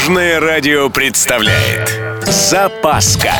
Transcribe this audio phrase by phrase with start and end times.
[0.00, 3.32] Дорожное радио представляет Запаска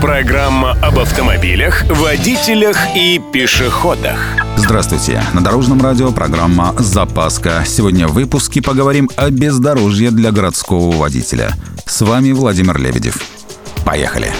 [0.00, 4.18] Программа об автомобилях, водителях и пешеходах
[4.56, 5.22] Здравствуйте!
[5.34, 7.64] На Дорожном радио программа «Запаска».
[7.66, 11.52] Сегодня в выпуске поговорим о бездорожье для городского водителя.
[11.84, 13.20] С вами Владимир Лебедев.
[13.84, 14.32] Поехали!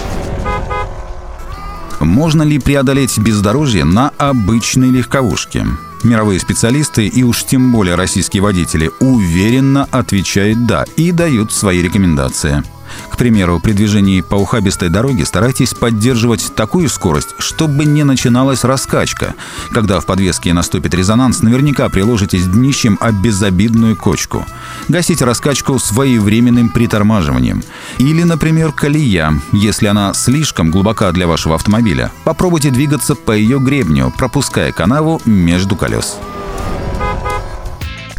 [2.00, 5.66] Можно ли преодолеть бездорожье на обычной легковушке?
[6.04, 12.62] Мировые специалисты и уж тем более российские водители уверенно отвечают «да» и дают свои рекомендации–
[13.10, 19.34] к примеру, при движении по ухабистой дороге старайтесь поддерживать такую скорость, чтобы не начиналась раскачка.
[19.70, 24.46] Когда в подвеске наступит резонанс, наверняка приложитесь днищем о безобидную кочку.
[24.88, 27.62] Гасите раскачку своевременным притормаживанием.
[27.98, 29.40] Или, например, колея.
[29.52, 35.76] Если она слишком глубока для вашего автомобиля, попробуйте двигаться по ее гребню, пропуская канаву между
[35.76, 36.16] колес.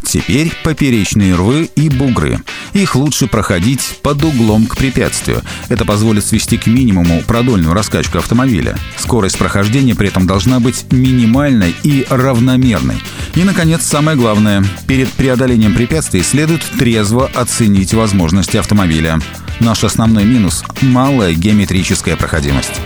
[0.09, 2.39] Теперь поперечные рвы и бугры.
[2.73, 5.41] Их лучше проходить под углом к препятствию.
[5.69, 8.77] Это позволит свести к минимуму продольную раскачку автомобиля.
[8.97, 12.97] Скорость прохождения при этом должна быть минимальной и равномерной.
[13.35, 14.63] И, наконец, самое главное.
[14.87, 19.19] Перед преодолением препятствий следует трезво оценить возможности автомобиля.
[19.59, 22.79] Наш основной минус– малая геометрическая проходимость.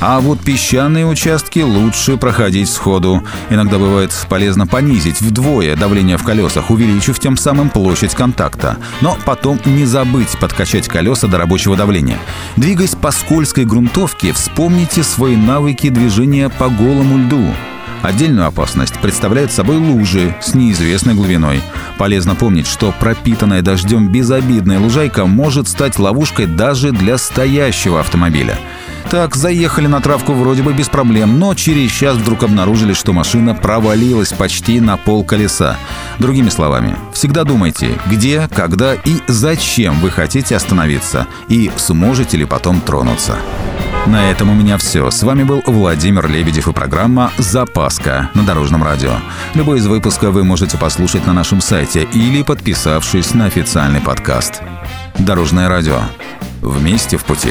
[0.00, 3.22] А вот песчаные участки лучше проходить сходу.
[3.50, 8.78] Иногда бывает полезно понизить вдвое давление в колесах, увеличив тем самым площадь контакта.
[9.02, 12.18] Но потом не забыть подкачать колеса до рабочего давления.
[12.56, 17.54] Двигаясь по скользкой грунтовке, вспомните свои навыки движения по голому льду.
[18.00, 21.60] Отдельную опасность представляют собой лужи с неизвестной глубиной.
[21.98, 28.58] Полезно помнить, что пропитанная дождем безобидная лужайка может стать ловушкой даже для стоящего автомобиля.
[29.10, 33.56] Так, заехали на травку вроде бы без проблем, но через час вдруг обнаружили, что машина
[33.56, 35.76] провалилась почти на пол колеса.
[36.20, 42.80] Другими словами, всегда думайте, где, когда и зачем вы хотите остановиться, и сможете ли потом
[42.80, 43.34] тронуться.
[44.06, 45.10] На этом у меня все.
[45.10, 49.14] С вами был Владимир Лебедев и программа «Запаска» на Дорожном радио.
[49.54, 54.62] Любой из выпусков вы можете послушать на нашем сайте или подписавшись на официальный подкаст.
[55.18, 55.98] Дорожное радио.
[56.62, 57.50] Вместе в пути.